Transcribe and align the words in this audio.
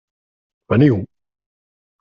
Veniu! 0.73 0.97